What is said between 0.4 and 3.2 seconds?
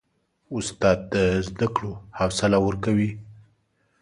استاد د زده کړو حوصله ورکوي.